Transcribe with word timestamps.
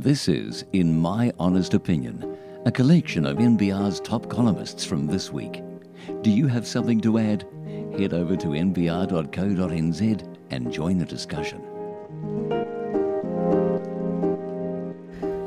This 0.00 0.26
is 0.26 0.64
In 0.72 0.98
My 0.98 1.34
Honest 1.38 1.74
Opinion, 1.74 2.38
a 2.64 2.72
collection 2.72 3.26
of 3.26 3.36
NBR's 3.36 4.00
top 4.00 4.30
columnists 4.30 4.86
from 4.86 5.06
this 5.06 5.30
week. 5.30 5.62
Do 6.22 6.30
you 6.30 6.46
have 6.46 6.66
something 6.66 6.98
to 7.02 7.18
add? 7.18 7.44
Head 7.98 8.14
over 8.14 8.34
to 8.34 8.46
nbr.co.nz 8.48 10.36
and 10.50 10.72
join 10.72 10.96
the 10.96 11.04
discussion. 11.04 11.71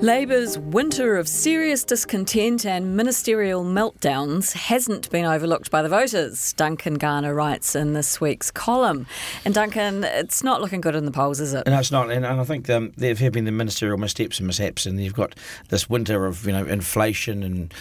Labour's 0.02 0.60
winter 0.60 1.16
of 1.16 1.26
serious 1.26 1.86
discontent 1.86 2.66
and 2.66 2.98
ministerial 2.98 3.64
meltdowns 3.64 4.52
hasn't 4.52 5.10
been 5.10 5.24
overlooked 5.24 5.72
by 5.72 5.82
the 5.82 5.88
voters, 5.88 6.52
Duncan 6.54 6.96
Garner 6.96 7.34
writes 7.34 7.78
in 7.78 7.94
this 7.94 8.20
week's 8.20 8.52
column. 8.52 9.08
And 9.46 9.54
Duncan, 9.54 10.04
it's 10.04 10.44
not 10.44 10.62
looking 10.62 10.82
good 10.82 10.96
in 10.96 11.06
the 11.06 11.12
polls, 11.12 11.40
is 11.40 11.54
it? 11.54 11.66
No, 11.66 11.80
it's 11.80 11.92
not. 11.92 12.12
And, 12.12 12.26
and 12.26 12.42
I 12.42 12.44
think 12.44 12.70
um, 12.70 12.92
there 12.98 13.16
have 13.16 13.32
been 13.32 13.46
the 13.46 13.54
ministerial 13.54 13.98
missteps 13.98 14.38
and 14.38 14.48
mishaps, 14.48 14.86
and 14.86 15.02
you've 15.02 15.16
got 15.16 15.34
this 15.70 15.90
winter 15.90 16.26
of 16.26 16.46
you 16.46 16.52
know 16.52 16.66
inflation 16.66 17.42
and 17.42 17.74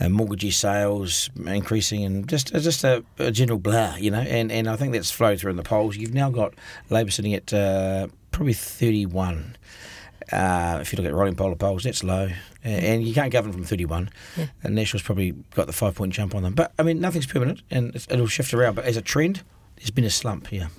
uh, 0.00 0.08
mortgagee 0.08 0.50
sales 0.50 1.30
increasing, 1.46 2.04
and 2.04 2.28
just 2.28 2.52
uh, 2.52 2.58
just 2.58 2.82
a, 2.82 3.04
a, 3.18 3.30
general 3.30 3.60
blah, 3.60 3.94
you 3.94 4.10
know. 4.10 4.20
And 4.20 4.50
and 4.50 4.68
I 4.68 4.74
think 4.74 4.92
that's 4.92 5.12
flowed 5.12 5.38
through 5.38 5.52
in 5.52 5.56
the 5.56 5.62
polls. 5.62 5.96
You've 5.96 6.12
now 6.12 6.28
got 6.28 6.54
Labor 6.90 7.12
sitting 7.12 7.34
at 7.34 7.52
uh, 7.52 8.08
probably 8.32 8.52
thirty 8.52 9.06
one. 9.06 9.56
Uh, 10.32 10.78
if 10.80 10.92
you 10.92 10.96
look 10.96 11.06
at 11.06 11.14
rolling 11.14 11.34
poll 11.34 11.54
polls, 11.54 11.84
that's 11.84 12.02
low, 12.02 12.30
and 12.64 13.06
you 13.06 13.14
can't 13.14 13.32
govern 13.32 13.52
from 13.52 13.64
31. 13.64 14.10
Yeah. 14.36 14.46
And 14.62 14.74
National's 14.74 15.02
probably 15.02 15.32
got 15.54 15.66
the 15.66 15.72
five 15.72 15.94
point 15.94 16.12
jump 16.12 16.34
on 16.34 16.42
them. 16.42 16.54
But 16.54 16.72
I 16.78 16.82
mean, 16.82 17.00
nothing's 17.00 17.26
permanent, 17.26 17.62
and 17.70 17.94
it'll 17.94 18.26
shift 18.26 18.54
around. 18.54 18.74
But 18.74 18.84
as 18.84 18.96
a 18.96 19.02
trend, 19.02 19.42
there's 19.76 19.90
been 19.90 20.04
a 20.04 20.10
slump 20.10 20.46
here. 20.46 20.70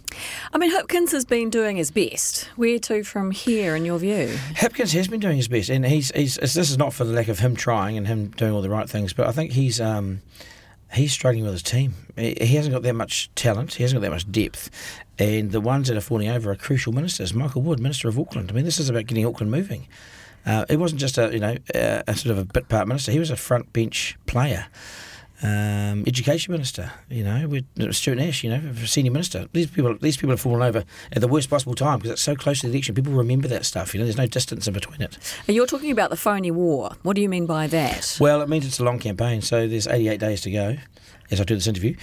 I 0.53 0.57
mean, 0.57 0.71
Hipkins 0.71 1.11
has 1.11 1.25
been 1.25 1.49
doing 1.49 1.77
his 1.77 1.91
best. 1.91 2.45
Where 2.55 2.79
to 2.79 3.03
from 3.03 3.31
here, 3.31 3.75
in 3.75 3.83
your 3.85 3.99
view? 3.99 4.37
Hipkins 4.53 4.93
has 4.93 5.07
been 5.07 5.19
doing 5.19 5.35
his 5.35 5.47
best, 5.49 5.69
and 5.69 5.85
he's, 5.85 6.09
he's 6.11 6.35
this 6.35 6.55
is 6.55 6.77
not 6.77 6.93
for 6.93 7.03
the 7.03 7.11
lack 7.11 7.27
of 7.27 7.39
him 7.39 7.55
trying 7.55 7.97
and 7.97 8.07
him 8.07 8.29
doing 8.29 8.53
all 8.53 8.61
the 8.61 8.69
right 8.69 8.89
things, 8.89 9.13
but 9.13 9.27
I 9.27 9.31
think 9.31 9.51
he's. 9.51 9.79
Um, 9.79 10.21
he's 10.93 11.11
struggling 11.11 11.43
with 11.43 11.53
his 11.53 11.63
team. 11.63 11.95
He 12.15 12.55
hasn't 12.55 12.73
got 12.73 12.83
that 12.83 12.93
much 12.93 13.31
talent. 13.35 13.73
He 13.73 13.83
hasn't 13.83 13.99
got 13.99 14.05
that 14.05 14.11
much 14.11 14.31
depth. 14.31 14.69
And 15.19 15.51
the 15.51 15.61
ones 15.61 15.87
that 15.87 15.97
are 15.97 16.01
falling 16.01 16.29
over 16.29 16.51
are 16.51 16.55
crucial 16.55 16.91
ministers. 16.91 17.33
Michael 17.33 17.61
Wood, 17.61 17.79
Minister 17.79 18.07
of 18.07 18.17
Auckland. 18.17 18.51
I 18.51 18.53
mean, 18.55 18.65
this 18.65 18.79
is 18.79 18.89
about 18.89 19.05
getting 19.05 19.25
Auckland 19.25 19.51
moving. 19.51 19.87
Uh, 20.45 20.65
it 20.69 20.77
wasn't 20.77 20.99
just 20.99 21.17
a 21.17 21.31
you 21.31 21.39
know 21.39 21.55
a, 21.73 22.03
a, 22.07 22.15
sort 22.15 22.31
of 22.31 22.37
a 22.37 22.45
bit 22.45 22.67
part 22.67 22.87
minister. 22.87 23.11
He 23.11 23.19
was 23.19 23.29
a 23.29 23.35
front 23.35 23.71
bench 23.71 24.17
player. 24.25 24.67
Um, 25.43 26.05
education 26.07 26.53
minister, 26.53 26.89
you 27.09 27.21
know, 27.21 27.49
with 27.49 27.93
Stuart 27.93 28.15
Nash, 28.15 28.45
you 28.45 28.49
know, 28.49 28.73
senior 28.85 29.11
minister. 29.11 29.47
These 29.51 29.67
people, 29.67 29.97
these 29.97 30.15
people 30.15 30.29
have 30.29 30.39
fallen 30.39 30.61
over 30.61 30.85
at 31.11 31.19
the 31.19 31.27
worst 31.27 31.49
possible 31.49 31.75
time 31.75 31.99
because 31.99 32.11
it's 32.11 32.21
so 32.21 32.33
close 32.33 32.61
to 32.61 32.67
the 32.67 32.71
election. 32.73 32.95
People 32.95 33.11
remember 33.11 33.49
that 33.49 33.65
stuff. 33.65 33.93
You 33.93 33.99
know, 33.99 34.05
there's 34.05 34.17
no 34.17 34.25
distance 34.25 34.67
in 34.69 34.73
between 34.73 35.01
it. 35.01 35.17
You're 35.47 35.67
talking 35.67 35.91
about 35.91 36.11
the 36.11 36.15
phony 36.15 36.49
war. 36.49 36.91
What 37.01 37.17
do 37.17 37.21
you 37.21 37.27
mean 37.27 37.45
by 37.45 37.67
that? 37.67 38.17
Well, 38.21 38.41
it 38.41 38.47
means 38.47 38.65
it's 38.65 38.79
a 38.79 38.85
long 38.85 38.99
campaign. 38.99 39.41
So 39.41 39.67
there's 39.67 39.85
88 39.85 40.17
days 40.17 40.41
to 40.41 40.51
go 40.51 40.77
as 41.29 41.41
I 41.41 41.43
do 41.43 41.55
this 41.55 41.67
interview, 41.67 41.95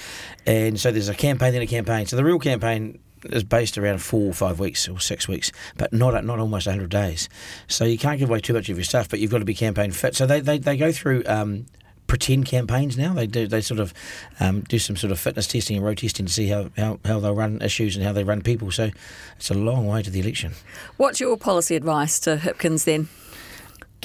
and 0.44 0.78
so 0.78 0.90
there's 0.90 1.08
a 1.08 1.14
campaign 1.14 1.52
then 1.52 1.62
a 1.62 1.66
campaign. 1.66 2.06
So 2.06 2.16
the 2.16 2.24
real 2.24 2.38
campaign 2.38 2.98
is 3.24 3.44
based 3.44 3.78
around 3.78 4.02
four 4.02 4.28
or 4.28 4.32
five 4.32 4.58
weeks 4.60 4.88
or 4.88 5.00
six 5.00 5.28
weeks, 5.28 5.52
but 5.76 5.92
not 5.92 6.24
not 6.24 6.38
almost 6.38 6.66
100 6.66 6.90
days. 6.90 7.28
So 7.68 7.84
you 7.84 7.98
can't 7.98 8.18
give 8.18 8.28
away 8.28 8.40
too 8.40 8.54
much 8.54 8.68
of 8.68 8.76
your 8.76 8.84
stuff, 8.84 9.08
but 9.08 9.18
you've 9.18 9.30
got 9.30 9.38
to 9.38 9.44
be 9.44 9.54
campaign 9.54 9.92
fit. 9.92 10.16
So 10.16 10.26
they, 10.26 10.40
they, 10.40 10.58
they 10.58 10.76
go 10.76 10.92
through 10.92 11.22
um, 11.26 11.66
pretend 12.10 12.44
campaigns 12.44 12.98
now. 12.98 13.14
They 13.14 13.28
do 13.28 13.46
they 13.46 13.60
sort 13.60 13.78
of 13.78 13.94
um, 14.40 14.62
do 14.62 14.80
some 14.80 14.96
sort 14.96 15.12
of 15.12 15.20
fitness 15.20 15.46
testing 15.46 15.76
and 15.76 15.86
road 15.86 15.98
testing 15.98 16.26
to 16.26 16.32
see 16.32 16.48
how, 16.48 16.68
how, 16.76 16.98
how 17.04 17.20
they'll 17.20 17.36
run 17.36 17.62
issues 17.62 17.94
and 17.94 18.04
how 18.04 18.12
they 18.12 18.24
run 18.24 18.42
people. 18.42 18.72
So 18.72 18.90
it's 19.36 19.48
a 19.48 19.54
long 19.54 19.86
way 19.86 20.02
to 20.02 20.10
the 20.10 20.18
election. 20.18 20.54
What's 20.96 21.20
your 21.20 21.36
policy 21.36 21.76
advice 21.76 22.18
to 22.20 22.36
Hipkins 22.36 22.82
then? 22.84 23.08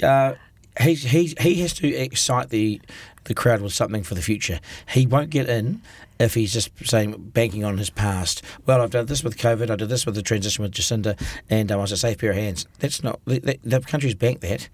Uh, 0.08 0.36
he's, 0.80 1.02
he's, 1.02 1.34
he 1.40 1.56
has 1.62 1.74
to 1.74 1.88
excite 1.88 2.50
the 2.50 2.80
the 3.24 3.34
crowd 3.34 3.62
with 3.62 3.74
something 3.74 4.04
for 4.04 4.14
the 4.14 4.22
future. 4.22 4.60
He 4.90 5.08
won't 5.08 5.32
get 5.32 5.50
in 5.50 5.82
if 6.20 6.36
he's 6.36 6.54
just 6.54 6.70
saying 6.88 7.32
banking 7.34 7.64
on 7.64 7.80
his 7.80 7.90
past. 7.90 8.44
Well, 8.68 8.82
I've 8.82 8.92
done 8.92 9.08
this 9.08 9.24
with 9.24 9.36
COVID. 9.38 9.72
I 9.72 9.76
did 9.76 9.90
this 9.90 10.06
with 10.06 10.14
the 10.14 10.22
transition 10.22 10.62
with 10.62 10.74
Jacinda, 10.74 11.20
and 11.50 11.72
I 11.72 11.76
was 11.76 11.92
a 11.92 11.98
safe 11.98 12.20
pair 12.20 12.30
of 12.30 12.36
hands. 12.36 12.68
That's 12.78 13.04
not 13.04 13.20
the, 13.26 13.58
the 13.64 13.80
country's 13.82 14.14
banked 14.14 14.42
that. 14.42 14.70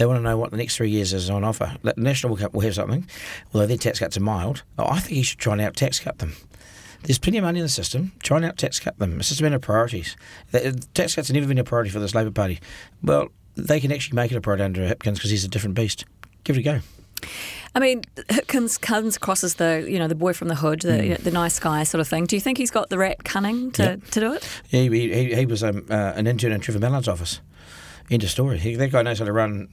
They 0.00 0.06
want 0.06 0.18
to 0.18 0.22
know 0.22 0.38
what 0.38 0.50
the 0.50 0.56
next 0.56 0.76
three 0.76 0.88
years 0.88 1.12
is 1.12 1.28
on 1.28 1.44
offer. 1.44 1.76
The 1.82 1.92
National 1.98 2.34
will 2.34 2.60
have 2.62 2.74
something, 2.74 3.06
although 3.52 3.66
their 3.66 3.76
tax 3.76 3.98
cuts 3.98 4.16
are 4.16 4.20
mild. 4.20 4.62
Oh, 4.78 4.86
I 4.86 4.98
think 4.98 5.16
he 5.16 5.22
should 5.22 5.38
try 5.38 5.52
and 5.52 5.60
out 5.60 5.76
tax 5.76 6.00
cut 6.00 6.20
them. 6.20 6.32
There's 7.02 7.18
plenty 7.18 7.36
of 7.36 7.44
money 7.44 7.58
in 7.58 7.66
the 7.66 7.68
system. 7.68 8.12
Try 8.22 8.38
and 8.38 8.46
out 8.46 8.56
tax 8.56 8.80
cut 8.80 8.98
them. 8.98 9.20
It's 9.20 9.28
just 9.28 9.42
a 9.42 9.44
matter 9.44 9.56
of 9.56 9.60
priorities. 9.60 10.16
The, 10.52 10.72
tax 10.94 11.16
cuts 11.16 11.28
have 11.28 11.34
never 11.34 11.46
been 11.46 11.58
a 11.58 11.64
priority 11.64 11.90
for 11.90 11.98
this 11.98 12.14
Labor 12.14 12.30
Party. 12.30 12.60
Well, 13.02 13.28
they 13.56 13.78
can 13.78 13.92
actually 13.92 14.16
make 14.16 14.32
it 14.32 14.36
a 14.36 14.40
priority 14.40 14.64
under 14.64 14.88
Hipkins 14.88 15.16
because 15.16 15.28
he's 15.28 15.44
a 15.44 15.48
different 15.48 15.74
beast. 15.74 16.06
Give 16.44 16.56
it 16.56 16.60
a 16.60 16.62
go. 16.62 16.80
I 17.74 17.80
mean, 17.80 18.00
Hipkins 18.30 18.80
comes 18.80 19.18
across 19.18 19.44
as 19.44 19.56
the 19.56 19.84
you 19.86 19.98
know 19.98 20.08
the 20.08 20.14
boy 20.14 20.32
from 20.32 20.48
the 20.48 20.54
hood, 20.54 20.80
the, 20.80 20.92
mm. 20.92 21.02
you 21.02 21.10
know, 21.10 21.16
the 21.16 21.30
nice 21.30 21.58
guy 21.58 21.84
sort 21.84 22.00
of 22.00 22.08
thing. 22.08 22.24
Do 22.24 22.36
you 22.36 22.40
think 22.40 22.56
he's 22.56 22.70
got 22.70 22.88
the 22.88 22.96
rat 22.96 23.22
cunning 23.24 23.70
to, 23.72 23.82
yep. 23.82 24.04
to 24.12 24.20
do 24.20 24.32
it? 24.32 24.48
Yeah, 24.70 24.84
he, 24.84 25.12
he, 25.12 25.34
he 25.34 25.44
was 25.44 25.62
um, 25.62 25.84
uh, 25.90 26.14
an 26.16 26.26
intern 26.26 26.52
in 26.52 26.62
Trevor 26.62 26.78
Mallard's 26.80 27.06
office. 27.06 27.42
End 28.10 28.24
of 28.24 28.30
story. 28.30 28.58
He, 28.58 28.74
that 28.74 28.90
guy 28.90 29.02
knows 29.02 29.20
how 29.20 29.24
to 29.24 29.32
run 29.32 29.68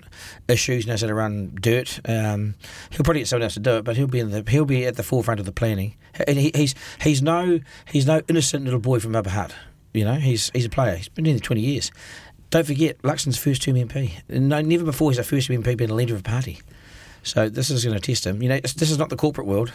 issues, 0.47 0.85
knows 0.85 1.01
how 1.01 1.07
to 1.07 1.15
run 1.15 1.57
dirt. 1.59 1.99
Um, 2.07 2.53
he'll 2.91 3.03
probably 3.03 3.21
get 3.21 3.27
someone 3.27 3.43
else 3.43 3.55
to 3.55 3.59
do 3.59 3.77
it, 3.77 3.83
but 3.83 3.97
he'll 3.97 4.05
be 4.05 4.19
in 4.19 4.29
the 4.29 4.43
he'll 4.47 4.65
be 4.65 4.85
at 4.85 4.95
the 4.95 5.03
forefront 5.03 5.39
of 5.39 5.47
the 5.47 5.51
planning. 5.51 5.95
And 6.27 6.37
he, 6.37 6.51
he's 6.53 6.75
he's 7.01 7.21
no 7.23 7.59
he's 7.91 8.05
no 8.05 8.21
innocent 8.27 8.63
little 8.65 8.79
boy 8.79 8.99
from 8.99 9.15
Upper 9.15 9.31
Hutt. 9.31 9.55
You 9.93 10.05
know, 10.05 10.15
he's 10.15 10.51
he's 10.53 10.65
a 10.65 10.69
player. 10.69 10.95
He's 10.95 11.09
been 11.09 11.25
in 11.25 11.33
there 11.33 11.39
twenty 11.39 11.61
years. 11.61 11.91
Don't 12.51 12.65
forget, 12.65 13.01
Luxon's 13.01 13.37
first 13.37 13.63
term 13.63 13.75
MP. 13.75 14.11
No, 14.29 14.61
never 14.61 14.85
before 14.85 15.09
has 15.09 15.17
a 15.17 15.23
first 15.23 15.47
term 15.47 15.61
MP 15.61 15.75
been 15.75 15.89
a 15.89 15.95
leader 15.95 16.13
of 16.13 16.19
a 16.19 16.23
party. 16.23 16.59
So 17.27 17.49
this 17.49 17.69
is 17.69 17.83
going 17.83 17.99
to 17.99 18.01
test 18.01 18.25
him. 18.25 18.41
You 18.41 18.49
know, 18.49 18.59
this 18.59 18.89
is 18.89 18.97
not 18.97 19.09
the 19.09 19.17
corporate 19.17 19.47
world. 19.47 19.73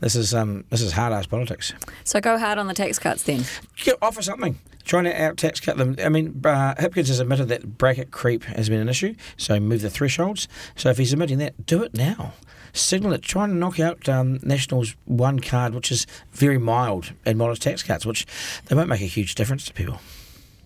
This 0.00 0.14
is 0.14 0.34
um, 0.34 0.64
this 0.68 0.82
is 0.82 0.92
hard 0.92 1.12
ass 1.12 1.26
politics. 1.26 1.72
So 2.04 2.20
go 2.20 2.38
hard 2.38 2.58
on 2.58 2.66
the 2.66 2.74
tax 2.74 2.98
cuts 2.98 3.22
then. 3.22 3.44
Get, 3.76 3.96
offer 4.02 4.20
something. 4.20 4.58
Trying 4.84 5.04
to 5.04 5.22
out 5.22 5.36
tax 5.36 5.60
cut 5.60 5.78
them. 5.78 5.96
I 6.02 6.10
mean, 6.10 6.40
uh, 6.44 6.74
Hipkins 6.74 7.08
has 7.08 7.20
admitted 7.20 7.48
that 7.48 7.78
bracket 7.78 8.10
creep 8.10 8.44
has 8.44 8.68
been 8.68 8.80
an 8.80 8.88
issue. 8.88 9.14
So 9.36 9.58
move 9.58 9.80
the 9.80 9.90
thresholds. 9.90 10.46
So 10.76 10.90
if 10.90 10.98
he's 10.98 11.12
admitting 11.12 11.38
that, 11.38 11.66
do 11.66 11.82
it 11.82 11.94
now. 11.94 12.34
Signal 12.72 13.14
it. 13.14 13.22
Try 13.22 13.44
and 13.44 13.58
knock 13.58 13.80
out 13.80 14.08
um, 14.08 14.38
National's 14.42 14.94
one 15.06 15.40
card, 15.40 15.74
which 15.74 15.90
is 15.90 16.06
very 16.32 16.58
mild 16.58 17.12
and 17.24 17.38
modest 17.38 17.62
tax 17.62 17.82
cuts, 17.82 18.04
which 18.04 18.26
they 18.66 18.76
won't 18.76 18.88
make 18.88 19.00
a 19.00 19.06
huge 19.06 19.34
difference 19.34 19.64
to 19.66 19.72
people. 19.72 20.00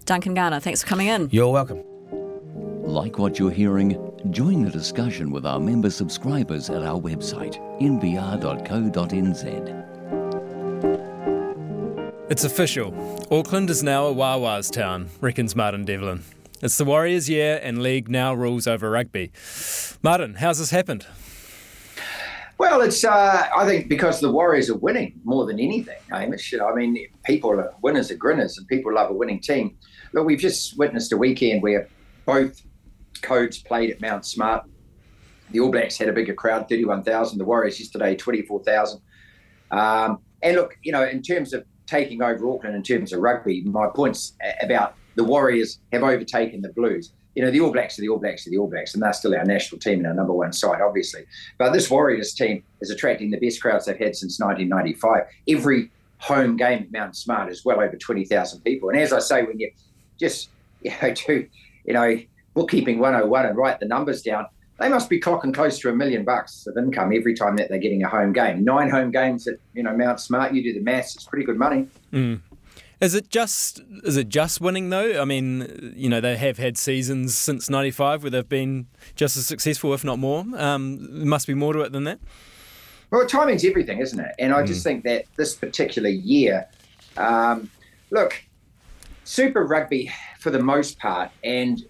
Duncan 0.04 0.34
Garner, 0.34 0.60
thanks 0.60 0.82
for 0.82 0.88
coming 0.88 1.06
in. 1.06 1.28
You're 1.30 1.52
welcome. 1.52 1.82
Like 2.82 3.18
what 3.18 3.38
you're 3.38 3.50
hearing? 3.50 4.13
Join 4.30 4.64
the 4.64 4.70
discussion 4.70 5.30
with 5.30 5.44
our 5.44 5.60
member 5.60 5.90
subscribers 5.90 6.70
at 6.70 6.82
our 6.82 6.98
website, 6.98 7.60
nbr.co.nz. 7.78 9.44
It's 12.30 12.44
official. 12.44 13.28
Auckland 13.30 13.68
is 13.68 13.82
now 13.82 14.06
a 14.06 14.12
Wawa's 14.12 14.70
town, 14.70 15.10
reckons 15.20 15.54
Martin 15.54 15.84
Devlin. 15.84 16.22
It's 16.62 16.78
the 16.78 16.86
Warriors' 16.86 17.28
year, 17.28 17.60
and 17.62 17.82
League 17.82 18.08
now 18.08 18.32
rules 18.32 18.66
over 18.66 18.90
rugby. 18.90 19.30
Martin, 20.02 20.36
how's 20.36 20.58
this 20.58 20.70
happened? 20.70 21.06
Well, 22.56 22.80
it's 22.80 23.04
uh, 23.04 23.48
I 23.54 23.66
think 23.66 23.90
because 23.90 24.20
the 24.20 24.32
Warriors 24.32 24.70
are 24.70 24.76
winning 24.78 25.20
more 25.24 25.44
than 25.44 25.60
anything, 25.60 25.98
Hamish. 26.10 26.54
I 26.54 26.74
mean, 26.74 26.96
people 27.26 27.50
are 27.50 27.74
winners 27.82 28.10
are 28.10 28.16
grinners, 28.16 28.56
and 28.56 28.66
people 28.68 28.94
love 28.94 29.10
a 29.10 29.12
winning 29.12 29.40
team. 29.40 29.76
Look, 30.14 30.24
we've 30.24 30.38
just 30.38 30.78
witnessed 30.78 31.12
a 31.12 31.18
weekend 31.18 31.62
where 31.62 31.88
both 32.24 32.62
codes 33.24 33.58
played 33.58 33.90
at 33.90 34.00
Mount 34.00 34.24
Smart. 34.24 34.64
The 35.50 35.60
All 35.60 35.70
Blacks 35.70 35.96
had 35.98 36.08
a 36.08 36.12
bigger 36.12 36.34
crowd, 36.34 36.68
31,000. 36.68 37.38
The 37.38 37.44
Warriors 37.44 37.78
yesterday, 37.80 38.14
24,000. 38.14 39.00
Um, 39.70 40.18
and 40.42 40.56
look, 40.56 40.76
you 40.82 40.92
know, 40.92 41.04
in 41.04 41.22
terms 41.22 41.52
of 41.52 41.64
taking 41.86 42.22
over 42.22 42.48
Auckland, 42.48 42.76
in 42.76 42.82
terms 42.82 43.12
of 43.12 43.20
rugby, 43.20 43.62
my 43.62 43.88
points 43.88 44.36
about 44.62 44.94
the 45.16 45.24
Warriors 45.24 45.80
have 45.92 46.02
overtaken 46.02 46.60
the 46.60 46.70
Blues. 46.70 47.12
You 47.34 47.44
know, 47.44 47.50
the 47.50 47.60
All 47.60 47.72
Blacks 47.72 47.98
are 47.98 48.02
the 48.02 48.08
All 48.08 48.18
Blacks 48.18 48.46
are 48.46 48.50
the 48.50 48.58
All 48.58 48.68
Blacks, 48.68 48.94
and 48.94 49.02
they're 49.02 49.12
still 49.12 49.34
our 49.34 49.44
national 49.44 49.80
team 49.80 49.98
and 49.98 50.06
our 50.06 50.14
number 50.14 50.32
one 50.32 50.52
side, 50.52 50.80
obviously. 50.80 51.24
But 51.58 51.72
this 51.72 51.90
Warriors 51.90 52.32
team 52.32 52.62
is 52.80 52.90
attracting 52.90 53.30
the 53.30 53.38
best 53.38 53.60
crowds 53.60 53.86
they've 53.86 53.98
had 53.98 54.14
since 54.14 54.38
1995. 54.38 55.22
Every 55.48 55.90
home 56.18 56.56
game 56.56 56.82
at 56.82 56.92
Mount 56.92 57.16
Smart 57.16 57.50
is 57.50 57.64
well 57.64 57.80
over 57.80 57.96
20,000 57.96 58.60
people. 58.62 58.88
And 58.88 58.98
as 58.98 59.12
I 59.12 59.18
say, 59.18 59.42
when 59.42 59.58
you 59.58 59.70
just, 60.18 60.50
you 60.82 60.92
know, 61.02 61.12
do, 61.12 61.46
you 61.84 61.94
know, 61.94 62.18
bookkeeping 62.54 62.98
101 62.98 63.46
and 63.46 63.56
write 63.56 63.80
the 63.80 63.86
numbers 63.86 64.22
down, 64.22 64.46
they 64.78 64.88
must 64.88 65.08
be 65.08 65.20
clocking 65.20 65.54
close 65.54 65.78
to 65.80 65.90
a 65.90 65.94
million 65.94 66.24
bucks 66.24 66.66
of 66.66 66.76
income 66.76 67.12
every 67.14 67.34
time 67.34 67.56
that 67.56 67.68
they're 67.68 67.78
getting 67.78 68.02
a 68.02 68.08
home 68.08 68.32
game. 68.32 68.64
Nine 68.64 68.90
home 68.90 69.10
games 69.10 69.46
at 69.46 69.56
you 69.72 69.82
know 69.82 69.96
Mount 69.96 70.20
Smart, 70.20 70.52
you 70.52 70.62
do 70.62 70.72
the 70.72 70.80
maths, 70.80 71.14
it's 71.14 71.24
pretty 71.24 71.44
good 71.44 71.58
money. 71.58 71.88
Mm. 72.12 72.40
Is 73.00 73.14
it 73.14 73.28
just 73.28 73.82
is 74.02 74.16
it 74.16 74.28
just 74.28 74.60
winning 74.60 74.90
though? 74.90 75.20
I 75.20 75.24
mean, 75.24 75.92
you 75.96 76.08
know, 76.08 76.20
they 76.20 76.36
have 76.36 76.58
had 76.58 76.78
seasons 76.78 77.36
since 77.36 77.68
'95 77.68 78.22
where 78.22 78.30
they've 78.30 78.48
been 78.48 78.86
just 79.14 79.36
as 79.36 79.46
successful, 79.46 79.92
if 79.94 80.04
not 80.04 80.18
more. 80.18 80.44
Um, 80.56 81.18
there 81.18 81.26
must 81.26 81.46
be 81.46 81.54
more 81.54 81.72
to 81.72 81.80
it 81.80 81.92
than 81.92 82.04
that. 82.04 82.18
Well, 83.10 83.26
timing's 83.26 83.64
everything, 83.64 84.00
isn't 84.00 84.18
it? 84.18 84.34
And 84.38 84.52
I 84.52 84.62
mm. 84.62 84.66
just 84.66 84.82
think 84.82 85.04
that 85.04 85.26
this 85.36 85.54
particular 85.54 86.08
year, 86.08 86.66
um, 87.16 87.70
look, 88.10 88.42
Super 89.24 89.64
Rugby 89.64 90.10
for 90.40 90.50
the 90.50 90.58
most 90.58 90.98
part, 90.98 91.30
and 91.42 91.84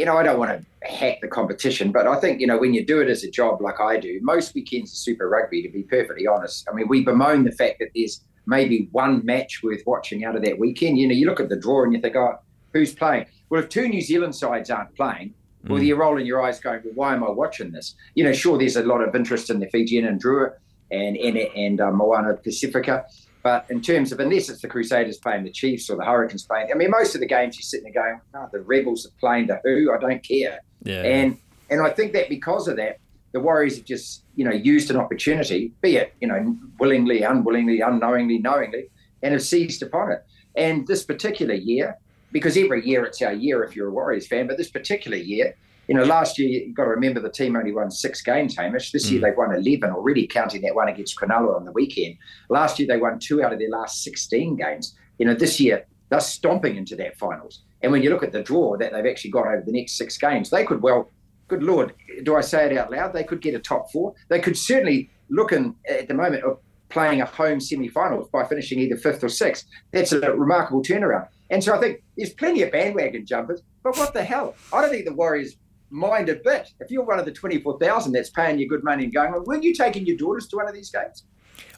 you 0.00 0.06
know, 0.06 0.16
I 0.16 0.22
don't 0.22 0.38
want 0.38 0.50
to 0.50 0.88
hack 0.88 1.20
the 1.20 1.28
competition. 1.28 1.92
But 1.92 2.06
I 2.06 2.18
think, 2.18 2.40
you 2.40 2.46
know, 2.46 2.56
when 2.56 2.72
you 2.72 2.86
do 2.86 3.02
it 3.02 3.10
as 3.10 3.22
a 3.22 3.30
job 3.30 3.60
like 3.60 3.78
I 3.80 3.98
do, 3.98 4.18
most 4.22 4.54
weekends 4.54 4.90
are 4.92 4.96
Super 4.96 5.28
Rugby, 5.28 5.62
to 5.62 5.68
be 5.68 5.82
perfectly 5.82 6.26
honest. 6.26 6.66
I 6.70 6.74
mean, 6.74 6.88
we 6.88 7.04
bemoan 7.04 7.44
the 7.44 7.52
fact 7.52 7.80
that 7.80 7.90
there's 7.94 8.24
maybe 8.46 8.88
one 8.92 9.22
match 9.26 9.62
worth 9.62 9.82
watching 9.84 10.24
out 10.24 10.36
of 10.36 10.42
that 10.44 10.58
weekend. 10.58 10.96
You 10.96 11.06
know, 11.06 11.12
you 11.12 11.26
look 11.26 11.38
at 11.38 11.50
the 11.50 11.56
draw 11.56 11.84
and 11.84 11.92
you 11.92 12.00
think, 12.00 12.16
oh, 12.16 12.38
who's 12.72 12.94
playing? 12.94 13.26
Well, 13.50 13.62
if 13.62 13.68
two 13.68 13.88
New 13.88 14.00
Zealand 14.00 14.34
sides 14.34 14.70
aren't 14.70 14.96
playing, 14.96 15.34
well, 15.66 15.78
mm. 15.78 15.86
you're 15.86 15.98
rolling 15.98 16.24
your 16.24 16.42
eyes 16.42 16.60
going, 16.60 16.80
well, 16.82 16.94
why 16.94 17.14
am 17.14 17.22
I 17.22 17.28
watching 17.28 17.70
this? 17.70 17.94
You 18.14 18.24
know, 18.24 18.32
sure, 18.32 18.56
there's 18.56 18.76
a 18.76 18.82
lot 18.82 19.02
of 19.02 19.14
interest 19.14 19.50
in 19.50 19.60
the 19.60 19.68
Fijian 19.68 20.06
and 20.06 20.18
Drua 20.22 20.52
and, 20.90 21.18
and, 21.18 21.36
and 21.36 21.78
uh, 21.78 21.90
Moana 21.90 22.38
Pacifica. 22.42 23.04
But 23.42 23.66
in 23.70 23.80
terms 23.80 24.12
of, 24.12 24.20
unless 24.20 24.50
it's 24.50 24.60
the 24.60 24.68
Crusaders 24.68 25.16
playing 25.16 25.44
the 25.44 25.50
Chiefs 25.50 25.88
or 25.88 25.96
the 25.96 26.04
Hurricanes 26.04 26.44
playing, 26.44 26.68
I 26.72 26.76
mean, 26.76 26.90
most 26.90 27.14
of 27.14 27.20
the 27.20 27.26
games 27.26 27.56
you're 27.56 27.62
sitting 27.62 27.90
there 27.90 28.02
going, 28.02 28.20
oh, 28.34 28.48
the 28.52 28.60
Rebels 28.60 29.06
are 29.06 29.12
playing 29.18 29.46
the 29.46 29.60
Who, 29.64 29.92
I 29.92 29.98
don't 29.98 30.22
care. 30.22 30.60
Yeah. 30.82 31.02
And 31.02 31.38
and 31.70 31.80
I 31.80 31.90
think 31.90 32.12
that 32.12 32.28
because 32.28 32.68
of 32.68 32.76
that, 32.76 32.98
the 33.32 33.40
Warriors 33.40 33.76
have 33.76 33.84
just, 33.84 34.24
you 34.34 34.44
know, 34.44 34.52
used 34.52 34.90
an 34.90 34.96
opportunity, 34.96 35.72
be 35.80 35.96
it, 35.96 36.12
you 36.20 36.26
know, 36.26 36.56
willingly, 36.78 37.22
unwillingly, 37.22 37.80
unknowingly, 37.80 38.38
knowingly, 38.38 38.90
and 39.22 39.32
have 39.32 39.42
seized 39.42 39.82
upon 39.82 40.10
it. 40.10 40.24
And 40.56 40.86
this 40.88 41.04
particular 41.04 41.54
year, 41.54 41.96
because 42.32 42.56
every 42.56 42.84
year 42.86 43.04
it's 43.04 43.22
our 43.22 43.32
year 43.32 43.62
if 43.62 43.76
you're 43.76 43.88
a 43.88 43.92
Warriors 43.92 44.26
fan, 44.26 44.48
but 44.48 44.56
this 44.56 44.70
particular 44.70 45.16
year, 45.16 45.54
you 45.90 45.96
know, 45.96 46.04
last 46.04 46.38
year 46.38 46.48
you've 46.48 46.76
got 46.76 46.84
to 46.84 46.90
remember 46.90 47.18
the 47.18 47.28
team 47.28 47.56
only 47.56 47.72
won 47.72 47.90
six 47.90 48.22
games, 48.22 48.56
Hamish. 48.56 48.92
This 48.92 49.08
mm. 49.08 49.10
year 49.10 49.20
they've 49.22 49.36
won 49.36 49.52
eleven 49.52 49.90
already, 49.90 50.24
counting 50.24 50.62
that 50.62 50.76
one 50.76 50.86
against 50.86 51.18
Cronulla 51.18 51.56
on 51.56 51.64
the 51.64 51.72
weekend. 51.72 52.16
Last 52.48 52.78
year 52.78 52.86
they 52.86 52.96
won 52.96 53.18
two 53.18 53.42
out 53.42 53.52
of 53.52 53.58
their 53.58 53.70
last 53.70 54.04
sixteen 54.04 54.54
games. 54.54 54.96
You 55.18 55.26
know, 55.26 55.34
this 55.34 55.58
year 55.58 55.84
they're 56.08 56.20
stomping 56.20 56.76
into 56.76 56.94
that 56.94 57.18
finals. 57.18 57.64
And 57.82 57.90
when 57.90 58.02
you 58.04 58.10
look 58.10 58.22
at 58.22 58.30
the 58.30 58.40
draw 58.40 58.76
that 58.76 58.92
they've 58.92 59.04
actually 59.04 59.32
got 59.32 59.48
over 59.48 59.64
the 59.66 59.72
next 59.72 59.98
six 59.98 60.16
games, 60.16 60.48
they 60.50 60.64
could 60.64 60.80
well, 60.80 61.10
good 61.48 61.64
lord, 61.64 61.92
do 62.22 62.36
I 62.36 62.40
say 62.40 62.66
it 62.66 62.78
out 62.78 62.92
loud? 62.92 63.12
They 63.12 63.24
could 63.24 63.40
get 63.40 63.56
a 63.56 63.58
top 63.58 63.90
four. 63.90 64.14
They 64.28 64.38
could 64.38 64.56
certainly 64.56 65.10
look 65.28 65.50
in 65.50 65.74
at 65.88 66.06
the 66.06 66.14
moment 66.14 66.44
of 66.44 66.60
playing 66.88 67.20
a 67.20 67.26
home 67.26 67.58
semi-finals 67.58 68.28
by 68.32 68.44
finishing 68.44 68.78
either 68.78 68.96
fifth 68.96 69.24
or 69.24 69.28
sixth. 69.28 69.66
That's 69.90 70.12
a 70.12 70.20
remarkable 70.32 70.82
turnaround. 70.82 71.26
And 71.50 71.64
so 71.64 71.74
I 71.74 71.80
think 71.80 72.02
there's 72.16 72.32
plenty 72.32 72.62
of 72.62 72.70
bandwagon 72.70 73.26
jumpers, 73.26 73.62
but 73.82 73.96
what 73.96 74.14
the 74.14 74.22
hell? 74.22 74.54
I 74.72 74.80
don't 74.80 74.90
think 74.90 75.04
the 75.04 75.14
Warriors 75.14 75.56
mind 75.90 76.28
a 76.28 76.36
bit. 76.36 76.72
If 76.80 76.90
you're 76.90 77.04
one 77.04 77.18
of 77.18 77.24
the 77.24 77.32
24,000 77.32 78.12
that's 78.12 78.30
paying 78.30 78.58
you 78.58 78.68
good 78.68 78.84
money 78.84 79.04
and 79.04 79.12
going, 79.12 79.32
well, 79.32 79.44
weren't 79.44 79.62
you 79.62 79.74
taking 79.74 80.06
your 80.06 80.16
daughters 80.16 80.46
to 80.48 80.56
one 80.56 80.68
of 80.68 80.74
these 80.74 80.90
games? 80.90 81.24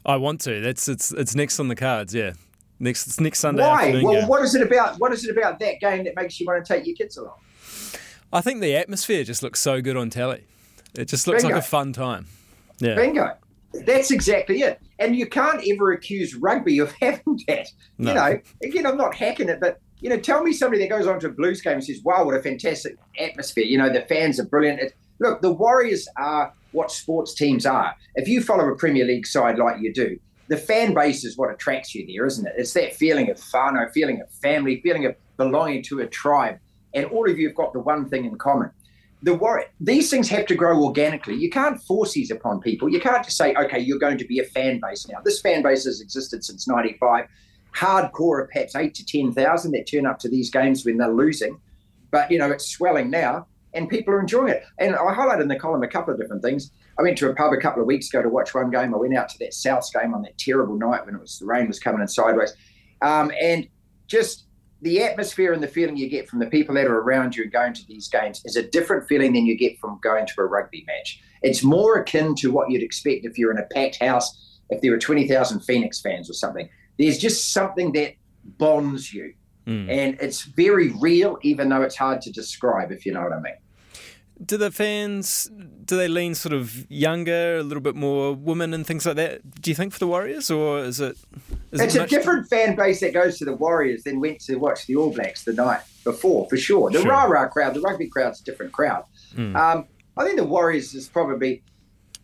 I 0.05 0.15
want 0.15 0.41
to. 0.41 0.61
That's 0.61 0.87
it's 0.87 1.11
it's 1.11 1.35
next 1.35 1.59
on 1.59 1.67
the 1.67 1.75
cards. 1.75 2.13
Yeah, 2.13 2.33
next 2.79 3.07
it's 3.07 3.19
next 3.19 3.39
Sunday. 3.39 3.63
Why? 3.63 4.01
Well, 4.03 4.13
game. 4.13 4.27
what 4.27 4.41
is 4.43 4.55
it 4.55 4.61
about? 4.61 4.99
What 4.99 5.13
is 5.13 5.25
it 5.25 5.35
about 5.35 5.59
that 5.59 5.79
game 5.79 6.03
that 6.05 6.15
makes 6.15 6.39
you 6.39 6.45
want 6.45 6.63
to 6.63 6.73
take 6.73 6.85
your 6.85 6.95
kids 6.95 7.17
along? 7.17 7.35
I 8.31 8.41
think 8.41 8.61
the 8.61 8.75
atmosphere 8.75 9.23
just 9.23 9.43
looks 9.43 9.59
so 9.59 9.81
good 9.81 9.95
on 9.95 10.09
telly. 10.09 10.45
It 10.95 11.05
just 11.05 11.27
looks 11.27 11.43
Bingo. 11.43 11.55
like 11.55 11.63
a 11.63 11.67
fun 11.67 11.93
time. 11.93 12.27
Yeah. 12.79 12.95
Bingo. 12.95 13.37
That's 13.85 14.11
exactly 14.11 14.61
it. 14.61 14.79
And 14.99 15.15
you 15.15 15.27
can't 15.27 15.63
ever 15.67 15.91
accuse 15.93 16.35
rugby 16.35 16.79
of 16.79 16.91
having 17.01 17.39
that. 17.47 17.67
No. 17.97 18.09
You 18.09 18.15
know, 18.15 18.39
again, 18.63 18.85
I'm 18.85 18.97
not 18.97 19.15
hacking 19.15 19.49
it, 19.49 19.59
but 19.59 19.79
you 20.03 20.09
know, 20.09 20.19
tell 20.19 20.43
me 20.43 20.51
somebody 20.51 20.81
that 20.81 20.89
goes 20.89 21.07
on 21.07 21.17
to 21.21 21.27
a 21.27 21.31
Blues 21.31 21.61
game 21.61 21.75
and 21.75 21.83
says, 21.83 22.01
wow, 22.03 22.25
what 22.25 22.35
a 22.35 22.41
fantastic 22.41 22.97
atmosphere. 23.17 23.63
You 23.63 23.77
know, 23.77 23.89
the 23.89 24.01
fans 24.01 24.37
are 24.37 24.45
brilliant. 24.45 24.81
It, 24.81 24.93
look, 25.19 25.41
the 25.41 25.53
Warriors 25.53 26.09
are 26.17 26.53
what 26.73 26.91
sports 26.91 27.33
teams 27.33 27.65
are. 27.65 27.95
If 28.15 28.27
you 28.27 28.43
follow 28.43 28.67
a 28.67 28.75
Premier 28.75 29.05
League 29.05 29.25
side 29.25 29.57
like 29.57 29.79
you 29.79 29.93
do, 29.93 30.19
the 30.49 30.57
fan 30.57 30.93
base 30.93 31.23
is 31.23 31.37
what 31.37 31.51
attracts 31.51 31.95
you 31.95 32.05
there, 32.05 32.25
isn't 32.25 32.45
it? 32.45 32.51
It's 32.57 32.73
that 32.73 32.95
feeling 32.95 33.31
of 33.31 33.41
a 33.53 33.91
feeling 33.93 34.19
of 34.19 34.29
family, 34.29 34.81
feeling 34.81 35.05
of 35.05 35.15
belonging 35.37 35.83
to 35.83 36.01
a 36.01 36.07
tribe. 36.07 36.59
And 36.93 37.05
all 37.05 37.29
of 37.29 37.39
you 37.39 37.47
have 37.47 37.55
got 37.55 37.71
the 37.71 37.79
one 37.79 38.09
thing 38.09 38.25
in 38.25 38.37
common. 38.37 38.71
The 39.21 39.35
war- 39.35 39.63
these 39.79 40.09
things 40.09 40.27
have 40.27 40.47
to 40.47 40.55
grow 40.55 40.83
organically. 40.83 41.35
You 41.35 41.49
can't 41.49 41.81
force 41.81 42.11
these 42.11 42.29
upon 42.29 42.59
people. 42.59 42.89
You 42.89 42.99
can't 42.99 43.23
just 43.23 43.37
say, 43.37 43.55
okay, 43.55 43.79
you're 43.79 43.99
going 43.99 44.17
to 44.17 44.25
be 44.25 44.39
a 44.39 44.43
fan 44.43 44.81
base 44.81 45.07
now. 45.07 45.19
This 45.23 45.39
fan 45.39 45.63
base 45.63 45.85
has 45.85 46.01
existed 46.01 46.43
since 46.43 46.67
95 46.67 47.27
hardcore 47.75 48.43
of 48.43 48.49
perhaps 48.49 48.75
eight 48.75 48.93
to 48.95 49.05
10,000 49.05 49.71
that 49.71 49.87
turn 49.87 50.05
up 50.05 50.19
to 50.19 50.29
these 50.29 50.49
games 50.49 50.85
when 50.85 50.97
they're 50.97 51.13
losing. 51.13 51.59
But, 52.11 52.29
you 52.29 52.37
know, 52.37 52.51
it's 52.51 52.69
swelling 52.69 53.09
now 53.09 53.47
and 53.73 53.89
people 53.89 54.13
are 54.13 54.19
enjoying 54.19 54.49
it. 54.49 54.63
And 54.77 54.95
I 54.95 55.13
highlighted 55.13 55.41
in 55.41 55.47
the 55.47 55.59
column 55.59 55.83
a 55.83 55.87
couple 55.87 56.13
of 56.13 56.19
different 56.19 56.43
things. 56.43 56.71
I 56.99 57.01
went 57.01 57.17
to 57.19 57.29
a 57.29 57.35
pub 57.35 57.53
a 57.53 57.57
couple 57.57 57.81
of 57.81 57.87
weeks 57.87 58.09
ago 58.09 58.21
to 58.21 58.29
watch 58.29 58.53
one 58.53 58.69
game. 58.69 58.93
I 58.93 58.97
went 58.97 59.15
out 59.15 59.29
to 59.29 59.39
that 59.39 59.53
South 59.53 59.87
game 59.91 60.13
on 60.13 60.21
that 60.23 60.37
terrible 60.37 60.77
night 60.77 61.05
when 61.05 61.15
it 61.15 61.21
was 61.21 61.39
the 61.39 61.45
rain 61.45 61.67
was 61.67 61.79
coming 61.79 62.01
in 62.01 62.07
sideways. 62.07 62.53
Um, 63.01 63.31
and 63.41 63.67
just 64.07 64.45
the 64.83 65.01
atmosphere 65.01 65.53
and 65.53 65.63
the 65.63 65.67
feeling 65.67 65.97
you 65.97 66.07
get 66.07 66.29
from 66.29 66.39
the 66.39 66.45
people 66.45 66.75
that 66.75 66.85
are 66.85 66.99
around 66.99 67.35
you 67.35 67.49
going 67.49 67.73
to 67.73 67.87
these 67.87 68.07
games 68.09 68.41
is 68.45 68.55
a 68.55 68.69
different 68.69 69.07
feeling 69.07 69.33
than 69.33 69.45
you 69.45 69.57
get 69.57 69.79
from 69.79 69.99
going 70.03 70.27
to 70.27 70.33
a 70.39 70.45
rugby 70.45 70.83
match. 70.85 71.19
It's 71.41 71.63
more 71.63 71.99
akin 71.99 72.35
to 72.35 72.51
what 72.51 72.69
you'd 72.69 72.83
expect 72.83 73.25
if 73.25 73.37
you're 73.37 73.51
in 73.51 73.57
a 73.57 73.67
packed 73.73 73.97
house, 73.99 74.59
if 74.69 74.81
there 74.81 74.91
were 74.91 74.99
20,000 74.99 75.61
Phoenix 75.61 75.99
fans 75.99 76.29
or 76.29 76.33
something 76.33 76.69
there's 76.97 77.17
just 77.17 77.53
something 77.53 77.91
that 77.93 78.13
bonds 78.57 79.13
you. 79.13 79.33
Mm. 79.67 79.89
And 79.89 80.17
it's 80.19 80.43
very 80.43 80.89
real, 80.99 81.37
even 81.41 81.69
though 81.69 81.81
it's 81.81 81.95
hard 81.95 82.21
to 82.23 82.31
describe, 82.31 82.91
if 82.91 83.05
you 83.05 83.13
know 83.13 83.21
what 83.21 83.33
I 83.33 83.39
mean. 83.39 83.55
Do 84.45 84.57
the 84.57 84.71
fans 84.71 85.49
do 85.85 85.95
they 85.95 86.07
lean 86.07 86.35
sort 86.35 86.53
of 86.53 86.89
younger, 86.89 87.57
a 87.57 87.63
little 87.63 87.81
bit 87.81 87.95
more 87.95 88.33
women 88.33 88.73
and 88.73 88.85
things 88.85 89.05
like 89.05 89.15
that? 89.15 89.61
Do 89.61 89.71
you 89.71 89.75
think 89.75 89.93
for 89.93 89.99
the 89.99 90.07
Warriors, 90.07 90.49
or 90.49 90.79
is 90.79 90.99
it? 90.99 91.17
Is 91.71 91.79
it's 91.79 91.95
it 91.95 92.01
a 92.01 92.07
different 92.07 92.49
fan 92.49 92.75
base 92.75 92.99
that 93.01 93.13
goes 93.13 93.37
to 93.37 93.45
the 93.45 93.53
Warriors 93.53 94.03
than 94.03 94.19
went 94.19 94.41
to 94.41 94.55
watch 94.55 94.85
the 94.85 94.95
All 94.95 95.13
Blacks 95.13 95.43
the 95.43 95.53
night 95.53 95.81
before, 96.03 96.49
for 96.49 96.57
sure. 96.57 96.89
The 96.89 97.01
sure. 97.01 97.11
rah 97.11 97.23
rah 97.23 97.47
crowd, 97.47 97.73
the 97.73 97.81
rugby 97.81 98.07
crowd's 98.07 98.41
a 98.41 98.43
different 98.43 98.73
crowd. 98.73 99.05
Mm. 99.35 99.55
Um, 99.55 99.87
I 100.17 100.25
think 100.25 100.37
the 100.37 100.45
Warriors 100.45 100.93
is 100.93 101.07
probably 101.07 101.63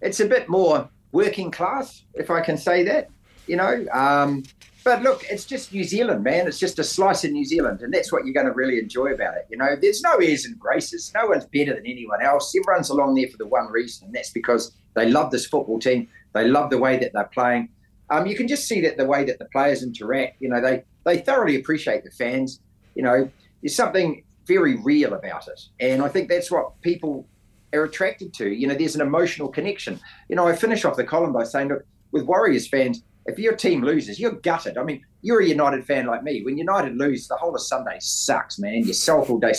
it's 0.02 0.20
a 0.20 0.26
bit 0.26 0.50
more 0.50 0.90
working 1.12 1.52
class, 1.52 2.04
if 2.16 2.30
I 2.30 2.42
can 2.42 2.58
say 2.58 2.84
that 2.84 3.10
you 3.50 3.58
know. 3.58 3.86
Um, 3.92 4.44
but 4.84 5.04
look, 5.04 5.26
it's 5.30 5.44
just 5.46 5.74
New 5.74 5.84
Zealand, 5.84 6.24
man. 6.24 6.48
It's 6.48 6.60
just 6.60 6.80
a 6.80 6.84
slice 6.84 7.26
of 7.26 7.32
New 7.32 7.44
Zealand, 7.44 7.82
and 7.82 7.94
that's 7.94 8.12
what 8.14 8.26
you're 8.26 8.34
going 8.34 8.46
to 8.46 8.54
really 8.54 8.80
enjoy 8.80 9.08
about 9.08 9.36
it. 9.36 9.46
You 9.50 9.58
know, 9.58 9.76
there's 9.80 10.02
no 10.02 10.16
airs 10.16 10.46
and 10.46 10.58
graces. 10.58 11.12
No 11.14 11.28
one's 11.28 11.46
better 11.46 11.74
than 11.74 11.86
anyone 11.86 12.24
else. 12.24 12.56
Everyone's 12.56 12.90
along 12.90 13.16
there 13.16 13.28
for 13.28 13.38
the 13.38 13.48
one 13.48 13.70
reason, 13.72 14.06
and 14.06 14.16
that's 14.16 14.30
because 14.30 14.72
they 14.96 15.10
love 15.10 15.32
this 15.32 15.46
football 15.46 15.80
team. 15.80 16.08
They 16.34 16.48
love 16.48 16.70
the 16.70 16.78
way 16.78 16.98
that 16.98 17.12
they're 17.14 17.26
playing. 17.26 17.70
Um, 18.10 18.26
you 18.26 18.36
can 18.36 18.48
just 18.48 18.68
see 18.68 18.82
that 18.82 18.98
the 18.98 19.06
way 19.06 19.26
that 19.26 19.38
the 19.38 19.46
players 19.46 19.84
interact. 19.84 20.42
You 20.42 20.50
know, 20.50 20.62
they 20.62 20.84
they 21.04 21.20
thoroughly 21.20 21.58
appreciate 21.58 22.04
the 22.04 22.12
fans. 22.12 22.62
You 22.96 23.04
know, 23.04 23.30
there's 23.62 23.76
something 23.76 24.24
very 24.46 24.76
real 24.76 25.14
about 25.14 25.48
it, 25.48 25.62
and 25.80 26.02
I 26.02 26.08
think 26.08 26.30
that's 26.30 26.50
what 26.50 26.80
people 26.82 27.28
are 27.74 27.84
attracted 27.84 28.34
to. 28.36 28.50
You 28.50 28.68
know, 28.68 28.76
there's 28.76 28.96
an 28.96 29.02
emotional 29.02 29.50
connection. 29.50 30.00
You 30.30 30.36
know, 30.38 30.48
I 30.48 30.56
finish 30.56 30.86
off 30.86 30.96
the 30.96 31.04
column 31.04 31.34
by 31.34 31.44
saying, 31.44 31.68
look, 31.68 31.86
with 32.12 32.24
Warriors 32.24 32.68
fans, 32.68 33.04
if 33.26 33.38
your 33.38 33.56
team 33.56 33.84
loses, 33.84 34.20
you're 34.20 34.32
gutted. 34.32 34.78
I 34.78 34.84
mean, 34.84 35.04
you're 35.22 35.42
a 35.42 35.48
United 35.48 35.86
fan 35.86 36.06
like 36.06 36.24
me. 36.24 36.44
When 36.44 36.58
United 36.58 36.98
lose, 36.98 37.28
the 37.28 37.36
whole 37.36 37.54
of 37.54 37.62
Sunday 37.62 37.98
sucks, 38.00 38.60
man. 38.60 38.84
You're 38.84 38.94
self 38.94 39.30
all 39.30 39.40
day 39.40 39.54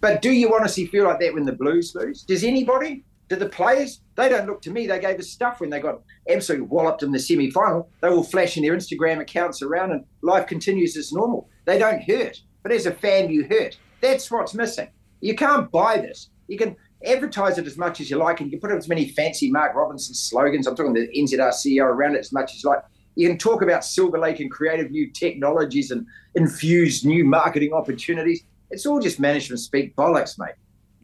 But 0.00 0.22
do 0.22 0.30
you 0.30 0.54
honestly 0.54 0.86
feel 0.86 1.04
like 1.04 1.20
that 1.20 1.34
when 1.34 1.44
the 1.44 1.52
Blues 1.52 1.94
lose? 1.94 2.22
Does 2.22 2.44
anybody? 2.44 3.04
Do 3.28 3.34
the 3.34 3.48
players? 3.48 4.02
They 4.14 4.28
don't 4.28 4.46
look 4.46 4.62
to 4.62 4.70
me. 4.70 4.86
They 4.86 5.00
gave 5.00 5.18
us 5.18 5.30
stuff 5.30 5.60
when 5.60 5.68
they 5.68 5.80
got 5.80 6.00
absolutely 6.30 6.68
walloped 6.68 7.02
in 7.02 7.10
the 7.10 7.18
semi 7.18 7.50
final. 7.50 7.90
They 8.00 8.08
were 8.08 8.22
flashing 8.22 8.62
their 8.62 8.76
Instagram 8.76 9.20
accounts 9.20 9.62
around 9.62 9.90
and 9.90 10.04
life 10.22 10.46
continues 10.46 10.96
as 10.96 11.12
normal. 11.12 11.50
They 11.64 11.78
don't 11.78 12.02
hurt. 12.02 12.40
But 12.62 12.70
as 12.70 12.86
a 12.86 12.92
fan, 12.92 13.30
you 13.30 13.46
hurt. 13.48 13.76
That's 14.00 14.30
what's 14.30 14.54
missing. 14.54 14.88
You 15.20 15.34
can't 15.34 15.70
buy 15.72 15.98
this. 15.98 16.30
You 16.46 16.56
can 16.56 16.76
advertise 17.04 17.58
it 17.58 17.66
as 17.66 17.76
much 17.76 18.00
as 18.00 18.10
you 18.10 18.16
like, 18.16 18.40
and 18.40 18.50
you 18.50 18.58
can 18.58 18.68
put 18.68 18.76
as 18.76 18.88
many 18.88 19.08
fancy 19.08 19.50
Mark 19.50 19.74
Robinson 19.74 20.14
slogans. 20.14 20.66
I'm 20.66 20.74
talking 20.74 20.94
the 20.94 21.08
NZR 21.08 21.52
CEO 21.52 21.84
around 21.84 22.16
it 22.16 22.20
as 22.20 22.32
much 22.32 22.54
as 22.54 22.62
you 22.62 22.70
like. 22.70 22.80
You 23.14 23.28
can 23.28 23.38
talk 23.38 23.62
about 23.62 23.84
Silver 23.84 24.18
Lake 24.18 24.40
and 24.40 24.50
creative 24.50 24.90
new 24.90 25.10
technologies 25.10 25.90
and 25.90 26.06
infuse 26.34 27.04
new 27.04 27.24
marketing 27.24 27.72
opportunities. 27.72 28.42
It's 28.70 28.84
all 28.84 29.00
just 29.00 29.18
management 29.18 29.60
speak 29.60 29.96
bollocks, 29.96 30.38
mate. 30.38 30.54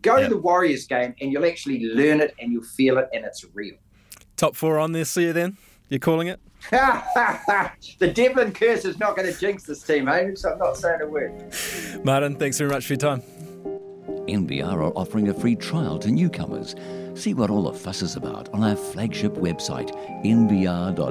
Go 0.03 0.17
yep. 0.17 0.29
to 0.29 0.35
the 0.35 0.41
Warriors 0.41 0.87
game 0.87 1.15
and 1.21 1.33
you'll 1.33 1.47
actually 1.47 1.87
learn 1.87 2.21
it 2.21 2.35
and 2.39 2.53
you'll 2.53 2.65
feel 2.65 2.99
it 2.99 3.09
and 3.13 3.25
it's 3.25 3.45
real. 3.55 3.77
Top 4.37 4.57
four 4.57 4.79
on 4.79 4.93
this 4.93 5.17
year 5.17 5.33
then? 5.33 5.57
You're 5.89 6.01
calling 6.01 6.29
it? 6.29 6.41
the 6.71 8.13
Devlin 8.13 8.53
curse 8.53 8.85
is 8.85 8.99
not 8.99 9.17
going 9.17 9.33
to 9.33 9.39
jinx 9.39 9.65
this 9.65 9.83
team, 9.83 10.09
eh? 10.09 10.31
So 10.35 10.53
I'm 10.53 10.59
not 10.59 10.77
saying 10.77 11.01
a 11.01 11.07
word. 11.07 11.55
Martin, 12.05 12.37
thanks 12.37 12.59
very 12.59 12.71
much 12.71 12.87
for 12.87 12.93
your 12.93 12.99
time. 12.99 13.23
NBR 14.26 14.75
are 14.75 14.93
offering 14.97 15.29
a 15.29 15.35
free 15.35 15.57
trial 15.57 15.99
to 15.99 16.11
newcomers. 16.11 16.75
See 17.14 17.35
what 17.35 17.50
all 17.50 17.64
the 17.64 17.73
fuss 17.73 18.02
is 18.02 18.17
about 18.17 18.49
on 18.55 18.62
our 18.62 18.76
flagship 18.76 19.35
website, 19.35 19.91
nbr.co.nz. 20.25 21.02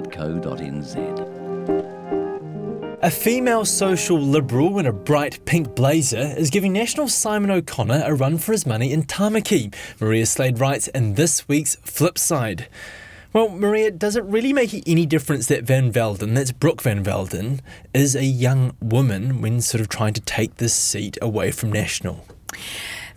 A 3.04 3.10
female 3.10 3.66
social 3.66 4.20
liberal 4.20 4.78
in 4.78 4.86
a 4.86 4.94
bright 4.94 5.44
pink 5.46 5.74
blazer 5.74 6.36
is 6.38 6.52
giving 6.52 6.72
National 6.72 7.08
Simon 7.08 7.50
O'Connor 7.50 8.04
a 8.06 8.14
run 8.14 8.38
for 8.38 8.52
his 8.52 8.68
money 8.68 8.92
in 8.94 9.04
Tamaki, 9.04 9.74
Maria 10.00 10.26
Slade 10.28 10.60
writes 10.60 10.88
in 10.90 11.16
this 11.16 11.48
week's 11.48 11.78
Flip 11.78 12.20
Side. 12.20 12.68
Well, 13.34 13.50
Maria, 13.50 13.90
does 13.90 14.16
it 14.16 14.24
really 14.26 14.54
make 14.54 14.88
any 14.88 15.08
difference 15.08 15.48
that 15.48 15.64
Van 15.64 15.92
Velden, 15.92 16.36
that's 16.36 16.52
Brooke 16.52 16.82
Van 16.82 17.04
Velden, 17.04 17.62
is 17.94 18.16
a 18.16 18.26
young 18.26 18.76
woman 18.82 19.42
when 19.42 19.62
sort 19.62 19.82
of 19.82 19.90
trying 19.90 20.14
to 20.14 20.22
take 20.22 20.58
this 20.58 20.74
seat 20.74 21.18
away 21.22 21.50
from 21.50 21.72
National? 21.72 22.26